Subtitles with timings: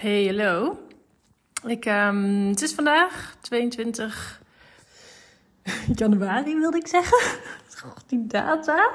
[0.00, 0.78] Hey, hallo.
[1.66, 4.40] Ik, um, het is vandaag 22
[5.94, 7.18] januari, wilde ik zeggen.
[7.80, 8.90] God, die data.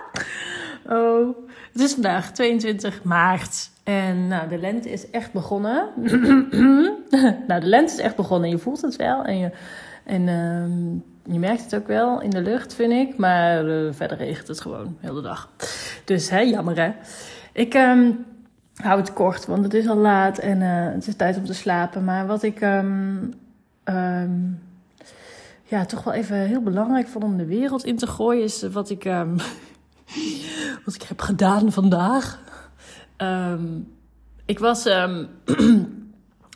[0.89, 1.37] Oh,
[1.71, 3.69] het is vandaag 22 maart.
[3.83, 5.89] En nou, de lente is echt begonnen.
[7.47, 8.49] nou, de lente is echt begonnen.
[8.49, 9.23] Je voelt het wel.
[9.23, 9.51] En je,
[10.03, 13.17] en, um, je merkt het ook wel in de lucht, vind ik.
[13.17, 15.49] Maar uh, verder regent het gewoon heel de dag.
[16.05, 16.91] Dus hè, jammer hè.
[17.53, 17.73] Ik...
[17.73, 18.25] Um,
[18.75, 21.53] hou het kort, want het is al laat en uh, het is tijd om te
[21.53, 22.03] slapen.
[22.03, 23.33] Maar wat ik um,
[23.85, 24.59] um,
[25.63, 28.89] ja, toch wel even heel belangrijk vond om de wereld in te gooien, is wat
[28.89, 29.35] ik, um,
[30.85, 32.39] wat ik heb gedaan vandaag.
[34.45, 34.85] ik was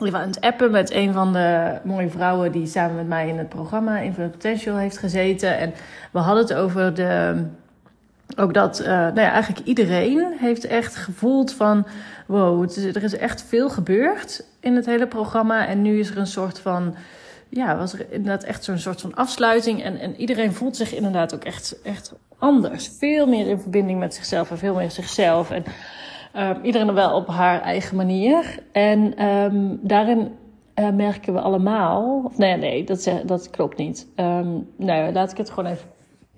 [0.08, 3.38] ik aan het appen met een van de mooie vrouwen die samen met mij in
[3.38, 5.58] het programma Infinite Potential heeft gezeten.
[5.58, 5.74] En
[6.12, 7.46] we hadden het over de
[8.38, 11.88] ook dat, uh, nou ja, eigenlijk iedereen heeft echt gevoeld van,
[12.28, 15.68] wow, is, er is echt veel gebeurd in het hele programma.
[15.68, 16.96] En nu is er een soort van,
[17.50, 19.84] ja, was er inderdaad echt zo'n soort van afsluiting.
[19.84, 22.92] En, en iedereen voelt zich inderdaad ook echt, echt anders.
[22.98, 25.52] Veel meer in verbinding met zichzelf en veel meer zichzelf.
[25.52, 25.64] En
[26.36, 28.60] uh, iedereen wel op haar eigen manier.
[28.72, 30.32] En um, daarin
[30.76, 34.08] uh, merken we allemaal, of nee, nee, dat, dat klopt niet.
[34.16, 35.88] Um, nou, laat ik het gewoon even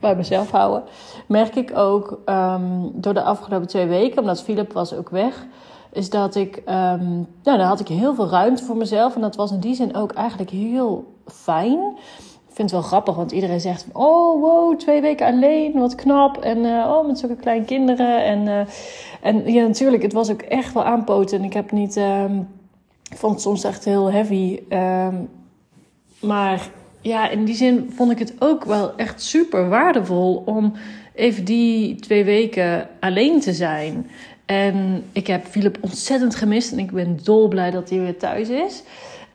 [0.01, 0.83] bij mezelf houden.
[1.27, 5.45] Merk ik ook um, door de afgelopen twee weken, omdat Philip was ook weg,
[5.91, 9.15] is dat ik, um, nou, dan had ik heel veel ruimte voor mezelf.
[9.15, 11.79] En dat was in die zin ook eigenlijk heel fijn.
[12.47, 16.37] Ik vind het wel grappig, want iedereen zegt: Oh, wow, twee weken alleen, wat knap.
[16.37, 18.23] En uh, oh, met zulke kleine kinderen.
[18.23, 18.61] En, uh,
[19.21, 21.37] en ja, natuurlijk, het was ook echt wel aanpoten.
[21.37, 22.47] En ik heb niet, um,
[23.09, 24.59] ik vond het soms echt heel heavy.
[26.19, 26.69] Maar
[27.01, 30.73] ja, in die zin vond ik het ook wel echt super waardevol om
[31.15, 34.09] even die twee weken alleen te zijn.
[34.45, 38.83] En ik heb Philip ontzettend gemist en ik ben dolblij dat hij weer thuis is.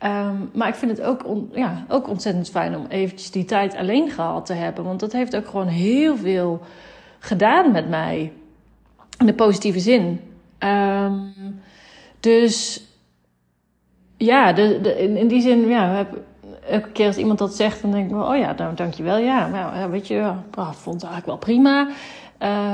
[0.05, 4.11] Um, maar ik vind het ook, ja, ook ontzettend fijn om eventjes die tijd alleen
[4.11, 4.85] gehad te hebben.
[4.85, 6.61] Want dat heeft ook gewoon heel veel
[7.19, 8.33] gedaan met mij.
[9.19, 10.21] In de positieve zin.
[10.59, 11.35] Um,
[12.21, 12.85] dus
[14.17, 16.19] ja, de, in, in die zin ja, heb,
[16.69, 19.19] elke keer als iemand dat zegt, dan denk ik, oh ja, nou, dankjewel.
[19.19, 21.89] Ja, maar weet je, ja, oh, vond het eigenlijk wel prima.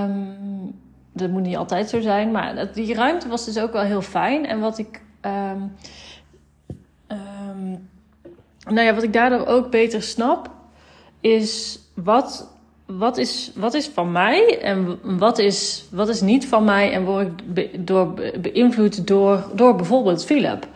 [0.05, 0.81] Um,
[1.13, 4.47] dat moet niet altijd zo zijn, maar die ruimte was dus ook wel heel fijn.
[4.47, 5.77] En wat ik, um,
[7.09, 7.89] um,
[8.65, 10.51] nou ja, wat ik daardoor ook beter snap,
[11.21, 12.51] is wat,
[12.87, 17.05] wat, is, wat is van mij en wat is, wat is niet van mij en
[17.05, 20.67] word ik door, beïnvloed door, door bijvoorbeeld Philip.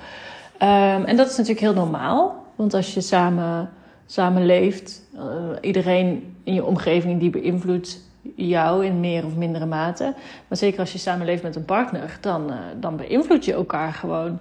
[0.59, 2.46] en dat is natuurlijk heel normaal.
[2.57, 3.71] Want als je samen,
[4.07, 5.23] samen leeft, uh,
[5.61, 8.01] iedereen in je omgeving die beïnvloedt
[8.35, 10.15] jou in meer of mindere mate.
[10.49, 13.93] Maar zeker als je samen leeft met een partner, dan, uh, dan beïnvloed je elkaar
[13.93, 14.39] gewoon.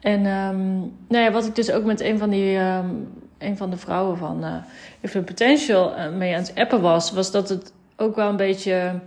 [0.00, 2.58] En um, nou ja, wat ik dus ook met een van die.
[2.58, 3.08] Um,
[3.38, 4.54] een van de vrouwen van uh,
[5.00, 9.00] Infinite Potential mee aan het appen was, was dat het ook wel een beetje,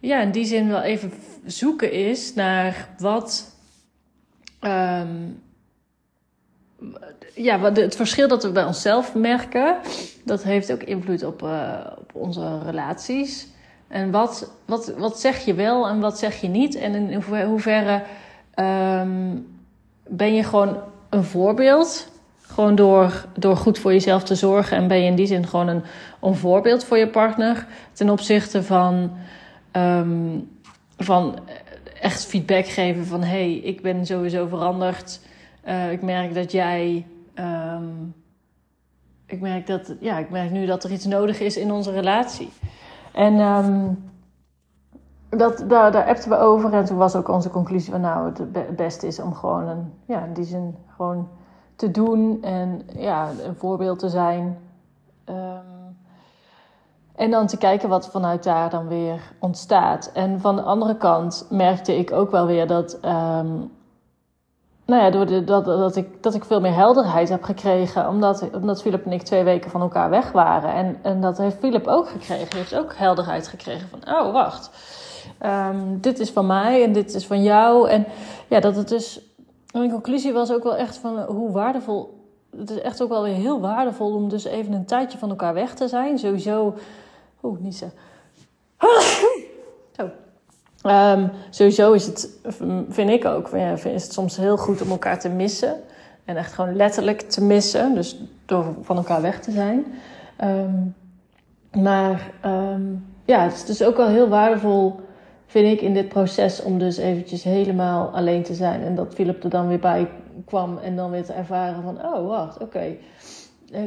[0.00, 1.12] ja, in die zin wel even
[1.44, 3.54] zoeken is naar wat,
[4.60, 5.42] um,
[7.34, 9.76] ja, het verschil dat we bij onszelf merken,
[10.24, 13.46] dat heeft ook invloed op, uh, op onze relaties.
[13.88, 16.74] En wat, wat, wat zeg je wel en wat zeg je niet?
[16.74, 18.02] En in hoeverre
[18.54, 19.46] um,
[20.06, 20.76] ben je gewoon
[21.08, 22.08] een voorbeeld?
[22.40, 24.76] Gewoon door, door goed voor jezelf te zorgen.
[24.76, 25.82] En ben je in die zin gewoon een,
[26.20, 27.66] een voorbeeld voor je partner.
[27.92, 29.10] Ten opzichte van,
[29.72, 30.48] um,
[30.96, 31.38] van
[32.00, 33.22] echt feedback geven van...
[33.22, 35.20] hé, hey, ik ben sowieso veranderd.
[35.68, 37.06] Uh, ik merk dat jij
[37.40, 38.14] Um,
[39.26, 42.52] ik, merk dat, ja, ik merk nu dat er iets nodig is in onze relatie.
[43.12, 44.10] En um,
[45.28, 46.72] dat, daar, daar appten we over.
[46.72, 50.24] En toen was ook onze conclusie van nou, het beste is om gewoon een, ja,
[50.24, 51.28] in die zin gewoon
[51.76, 52.42] te doen.
[52.42, 54.58] En ja, een voorbeeld te zijn.
[55.24, 55.96] Um,
[57.14, 60.10] en dan te kijken wat vanuit daar dan weer ontstaat.
[60.14, 62.98] En van de andere kant merkte ik ook wel weer dat
[64.88, 68.08] nou ja, door dat, dat, ik, dat ik veel meer helderheid heb gekregen.
[68.08, 70.72] Omdat, omdat Philip en ik twee weken van elkaar weg waren.
[70.72, 72.48] En, en dat heeft Philip ook gekregen.
[72.48, 74.70] Hij heeft ook helderheid gekregen van, oh wacht.
[75.42, 77.88] Um, dit is van mij en dit is van jou.
[77.88, 78.06] En
[78.48, 79.20] ja, dat het dus...
[79.72, 82.26] Mijn conclusie was ook wel echt van hoe waardevol...
[82.56, 85.54] Het is echt ook wel weer heel waardevol om dus even een tijdje van elkaar
[85.54, 86.18] weg te zijn.
[86.18, 86.74] Sowieso...
[87.42, 87.76] Oeh, niet.
[87.76, 87.86] Zo.
[90.88, 92.38] Um, sowieso is het,
[92.88, 95.76] vind ik ook, is het soms heel goed om elkaar te missen.
[96.24, 97.94] En echt gewoon letterlijk te missen.
[97.94, 99.86] Dus door van elkaar weg te zijn.
[100.44, 100.94] Um,
[101.82, 105.00] maar um, ja, het is dus ook wel heel waardevol
[105.48, 108.82] vind ik, in dit proces om dus eventjes helemaal alleen te zijn.
[108.82, 110.08] En dat Philip er dan weer bij
[110.44, 112.96] kwam en dan weer te ervaren van, oh wacht, oké.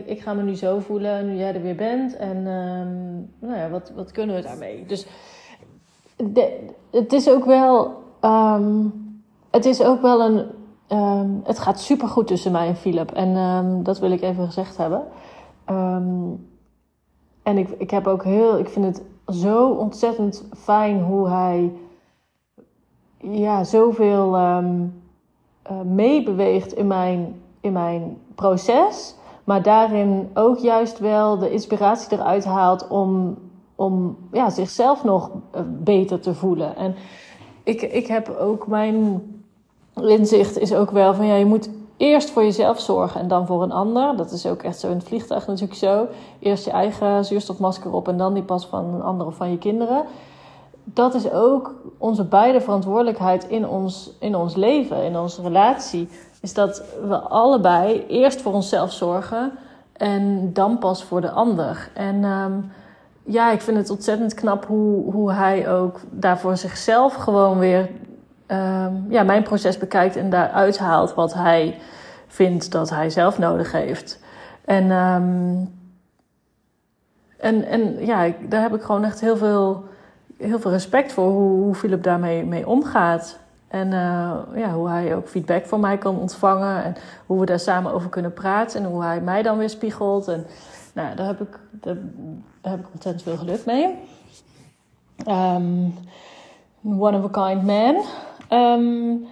[0.05, 2.15] Ik ga me nu zo voelen nu jij er weer bent.
[2.15, 4.85] En ehm, nou ja, wat, wat kunnen we daarmee?
[4.85, 5.05] Dus
[6.91, 8.03] het is ook wel.
[8.19, 8.85] Ehm,
[9.51, 10.45] het is ook wel een.
[10.97, 13.11] Um, het gaat super goed tussen mij en Philip.
[13.11, 15.03] En dat wil ik even gezegd hebben.
[17.43, 18.59] en ik, ik heb ook heel.
[18.59, 19.01] Ik vind het
[19.37, 21.71] zo ontzettend fijn hoe hij
[23.21, 24.63] ja, zoveel uh,
[25.83, 29.15] meebeweegt in mijn, in mijn proces.
[29.43, 33.37] Maar daarin ook juist wel de inspiratie eruit haalt om,
[33.81, 36.75] om ja, zichzelf nog eh, beter te voelen.
[36.75, 36.95] En
[37.63, 39.21] ik, ik heb ook mijn
[39.95, 43.63] inzicht is ook wel van ja, je moet eerst voor jezelf zorgen en dan voor
[43.63, 44.15] een ander.
[44.17, 46.07] Dat is ook echt zo in het vliegtuig natuurlijk zo.
[46.39, 49.57] Eerst je eigen zuurstofmasker op en dan die pas van een ander of van je
[49.57, 50.03] kinderen.
[50.83, 56.09] Dat is ook onze beide verantwoordelijkheid in ons, in ons leven, in onze relatie.
[56.41, 59.51] Is dat we allebei eerst voor onszelf zorgen
[59.93, 61.91] en dan pas voor de ander.
[61.93, 62.51] En ehm,
[63.23, 67.89] ja, ik vind het ontzettend knap hoe, hoe hij ook daarvoor zichzelf gewoon weer
[68.51, 71.79] Ehm, ja, mijn proces bekijkt en daaruit haalt wat hij
[72.27, 74.19] vindt dat hij zelf nodig heeft.
[74.65, 75.73] En, um,
[77.37, 79.83] en, en ja, daar heb ik gewoon echt heel veel,
[80.37, 83.39] heel veel respect voor hoe, hoe Philip daarmee mee omgaat.
[83.67, 86.83] En uh, ja, hoe hij ook feedback van mij kan ontvangen.
[86.83, 86.95] En
[87.25, 88.83] hoe we daar samen over kunnen praten.
[88.83, 90.27] En hoe hij mij dan weer spiegelt.
[90.27, 90.45] En
[90.93, 91.97] nou, daar heb ik, daar,
[92.61, 93.97] heb ik ontzettend veel geluk mee.
[95.27, 95.93] Um,
[96.83, 98.03] one of a kind man.
[98.59, 99.27] Um,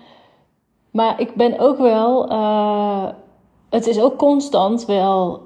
[0.92, 2.32] maar ik ben ook wel.
[2.32, 3.08] Uh,
[3.70, 5.42] het is ook constant wel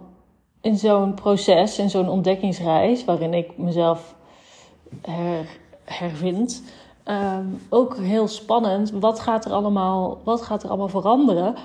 [0.62, 4.16] in zo'n proces, in zo'n ontdekkingsreis, waarin ik mezelf
[5.02, 5.48] her,
[5.84, 6.64] hervind.
[7.06, 8.92] Um, ook heel spannend.
[8.92, 11.56] Wat gaat er allemaal, wat gaat er allemaal veranderen?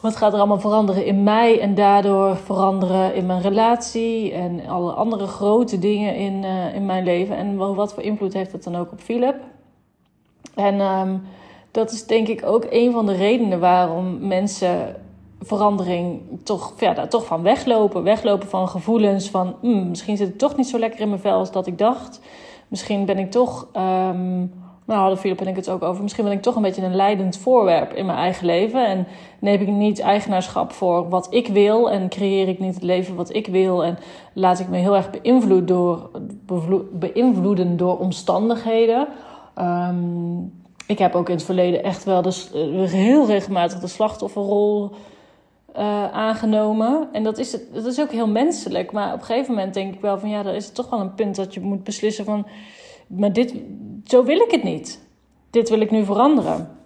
[0.00, 4.92] Wat gaat er allemaal veranderen in mij en daardoor veranderen in mijn relatie en alle
[4.92, 7.36] andere grote dingen in, uh, in mijn leven?
[7.36, 9.36] En wat voor invloed heeft dat dan ook op Philip?
[10.54, 11.22] En um,
[11.70, 14.96] dat is denk ik ook een van de redenen waarom mensen
[15.40, 18.02] verandering toch, ja, toch van weglopen.
[18.02, 21.38] Weglopen van gevoelens van mm, misschien zit het toch niet zo lekker in mijn vel
[21.38, 22.20] als dat ik dacht.
[22.68, 23.66] Misschien ben ik toch.
[23.76, 24.52] Um,
[24.88, 26.02] nou hadden Philip en ik het ook over.
[26.02, 28.86] Misschien ben ik toch een beetje een leidend voorwerp in mijn eigen leven.
[28.86, 29.06] En
[29.38, 31.90] neem ik niet eigenaarschap voor wat ik wil.
[31.90, 33.84] En creëer ik niet het leven wat ik wil.
[33.84, 33.98] En
[34.32, 36.10] laat ik me heel erg beïnvloeden door,
[36.92, 39.08] beïnvloeden door omstandigheden.
[39.58, 40.52] Um,
[40.86, 42.46] ik heb ook in het verleden echt wel de,
[42.90, 44.90] heel regelmatig de slachtofferrol
[45.76, 47.08] uh, aangenomen.
[47.12, 48.92] En dat is, dat is ook heel menselijk.
[48.92, 51.00] Maar op een gegeven moment denk ik wel van ja, dan is het toch wel
[51.00, 52.46] een punt dat je moet beslissen van
[53.08, 53.54] maar dit,
[54.08, 55.00] zo wil ik het niet.
[55.50, 56.76] Dit wil ik nu veranderen.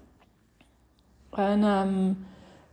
[1.31, 2.27] En um,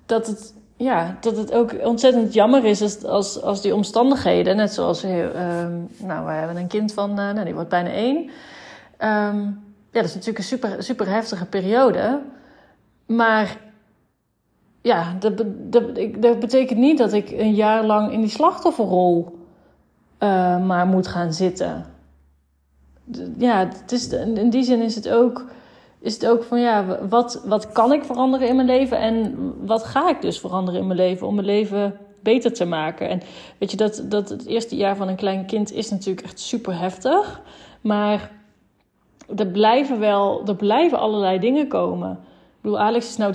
[0.05, 4.73] dat, het, ja, dat het ook ontzettend jammer is als, als, als die omstandigheden, net
[4.73, 8.17] zoals, um, nou, we hebben een kind van, uh, nou, die wordt bijna één.
[8.17, 12.21] Um, ja, dat is natuurlijk een super, super heftige periode.
[13.05, 13.57] Maar
[14.81, 15.83] ja, dat, dat,
[16.17, 19.37] dat betekent niet dat ik een jaar lang in die slachtofferrol
[20.19, 21.85] uh, maar moet gaan zitten
[23.37, 25.45] ja, het is, in die zin is het ook,
[25.99, 29.35] is het ook van ja, wat, wat kan ik veranderen in mijn leven en
[29.65, 33.09] wat ga ik dus veranderen in mijn leven om mijn leven beter te maken.
[33.09, 33.21] En
[33.57, 36.79] weet je, dat, dat het eerste jaar van een klein kind is natuurlijk echt super
[36.79, 37.41] heftig.
[37.81, 38.31] Maar
[39.35, 42.11] er blijven wel, er blijven allerlei dingen komen.
[42.11, 43.33] Ik bedoel, Alex is nou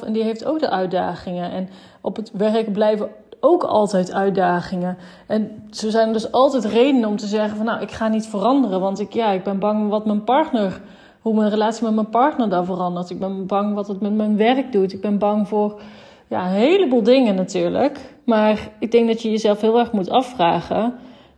[0.00, 1.50] 3,5 en die heeft ook de uitdagingen.
[1.50, 1.68] En
[2.00, 3.10] op het werk blijven
[3.44, 4.96] ook altijd uitdagingen.
[5.26, 8.80] En zo zijn dus altijd redenen om te zeggen van nou, ik ga niet veranderen.
[8.80, 10.80] Want ik, ja, ik ben bang wat mijn partner,
[11.20, 13.10] hoe mijn relatie met mijn partner daar verandert.
[13.10, 14.92] Ik ben bang wat het met mijn werk doet.
[14.92, 15.80] Ik ben bang voor
[16.28, 18.14] ja, een heleboel dingen natuurlijk.
[18.24, 20.94] Maar ik denk dat je jezelf heel erg moet afvragen.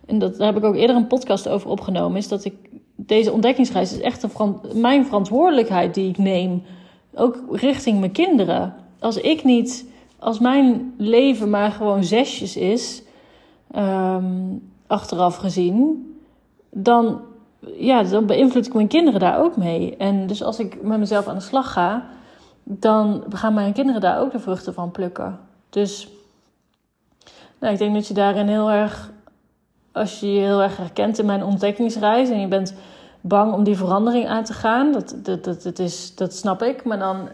[0.07, 2.19] En dat, daar heb ik ook eerder een podcast over opgenomen.
[2.19, 2.55] Is dat ik
[2.97, 6.63] deze ontdekkingsreis is echt een mijn verantwoordelijkheid die ik neem.
[7.15, 8.75] Ook richting mijn kinderen.
[8.99, 9.93] Als ik niet
[10.25, 13.03] als mijn leven maar gewoon zesjes is,
[13.77, 16.09] um, achteraf gezien,
[16.71, 17.21] dan,
[17.77, 19.97] ja, dan beïnvloed ik mijn kinderen daar ook mee.
[19.97, 22.07] En dus als ik met mezelf aan de slag ga,
[22.63, 25.39] dan gaan mijn kinderen daar ook de vruchten van plukken.
[25.71, 26.09] Dus
[27.59, 29.11] nou, ik denk dat je daarin heel erg,
[29.93, 32.75] als je je heel erg herkent in mijn ontdekkingsreis en je bent
[33.21, 36.85] bang om die verandering aan te gaan, dat, dat, dat, dat, is, dat snap ik.
[36.85, 37.29] Maar dan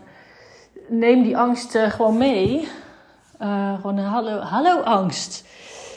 [0.91, 2.69] neem die angst gewoon mee.
[3.43, 5.45] Uh, gewoon een hallo, hallo angst.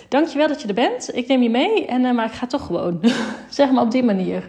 [0.09, 1.15] dankjewel dat je er bent.
[1.15, 2.99] Ik neem je mee, en, uh, maar ik ga toch gewoon.
[3.49, 4.43] zeg maar op die manier.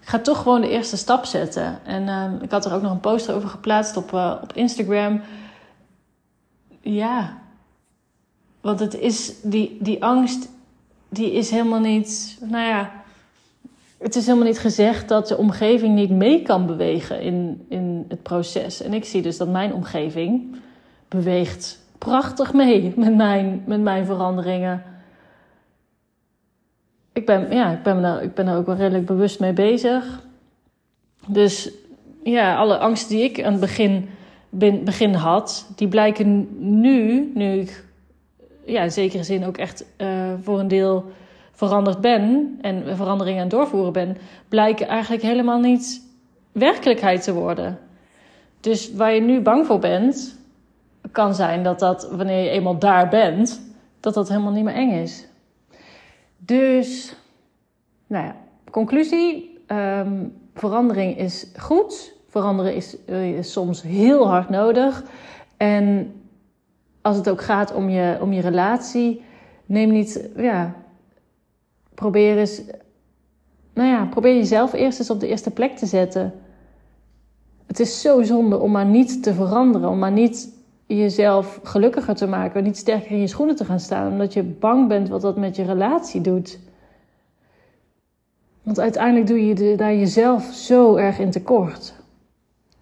[0.00, 1.78] Ik ga toch gewoon de eerste stap zetten.
[1.84, 5.20] En uh, ik had er ook nog een poster over geplaatst op, op Instagram.
[6.80, 7.38] Ja,
[8.60, 10.48] want het is die, die angst,
[11.08, 12.38] die is helemaal niet.
[12.40, 12.90] Nou ja,
[14.06, 18.22] het is helemaal niet gezegd dat de omgeving niet mee kan bewegen in, in het
[18.22, 18.82] proces.
[18.82, 20.56] En ik zie dus dat mijn omgeving
[21.08, 24.82] beweegt prachtig mee met mijn, met mijn veranderingen.
[27.12, 30.22] Ik ben, ja, ik, ben daar, ik ben er ook wel redelijk bewust mee bezig.
[31.26, 31.70] Dus
[32.22, 34.08] ja, alle angsten die ik aan het begin,
[34.84, 36.48] begin had, die blijken
[36.80, 37.84] nu, nu ik
[38.64, 41.04] ja, in zekere zin ook echt uh, voor een deel
[41.56, 44.16] veranderd ben en veranderingen aan het doorvoeren ben,
[44.48, 46.02] blijken eigenlijk helemaal niet
[46.52, 47.78] werkelijkheid te worden.
[48.60, 50.38] Dus waar je nu bang voor bent,
[51.12, 53.60] kan zijn dat dat wanneer je eenmaal daar bent,
[54.00, 55.26] dat dat helemaal niet meer eng is.
[56.36, 57.16] Dus,
[58.06, 58.36] nou ja,
[58.70, 62.14] conclusie: um, verandering is goed.
[62.28, 62.96] Veranderen is,
[63.36, 65.04] is soms heel hard nodig.
[65.56, 66.12] En
[67.02, 69.22] als het ook gaat om je, om je relatie,
[69.66, 70.74] neem niet, ja,
[71.96, 72.62] probeer eens,
[73.74, 76.32] nou ja, probeer jezelf eerst eens op de eerste plek te zetten.
[77.66, 80.54] Het is zo zonde om maar niet te veranderen, om maar niet
[80.86, 84.88] jezelf gelukkiger te maken, niet sterker in je schoenen te gaan staan, omdat je bang
[84.88, 86.58] bent wat dat met je relatie doet.
[88.62, 91.94] Want uiteindelijk doe je daar jezelf zo erg in tekort.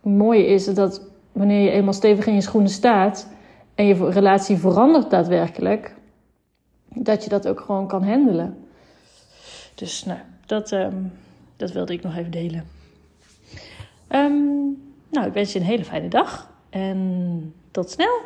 [0.00, 1.02] Het mooie is dat
[1.32, 3.28] wanneer je eenmaal stevig in je schoenen staat
[3.74, 5.94] en je relatie verandert daadwerkelijk,
[6.94, 8.63] dat je dat ook gewoon kan handelen.
[9.74, 11.12] Dus nou, dat, um,
[11.56, 12.66] dat wilde ik nog even delen.
[14.08, 18.20] Um, nou, ik wens je een hele fijne dag en tot snel!